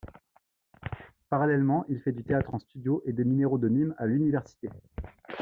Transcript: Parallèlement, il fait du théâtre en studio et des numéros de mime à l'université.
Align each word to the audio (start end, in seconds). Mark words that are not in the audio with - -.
Parallèlement, 1.29 1.85
il 1.87 2.01
fait 2.01 2.11
du 2.11 2.23
théâtre 2.23 2.55
en 2.55 2.57
studio 2.57 3.03
et 3.05 3.13
des 3.13 3.23
numéros 3.23 3.59
de 3.59 3.67
mime 3.69 3.93
à 3.99 4.07
l'université. 4.07 4.67